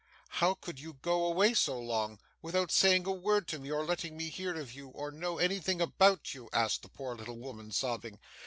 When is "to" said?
3.49-3.59